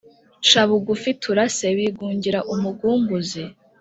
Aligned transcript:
Ca 0.47 0.63
bugufi 0.69 1.09
turase 1.21 1.65
Bigungira-Umugunguzi. 1.77 3.43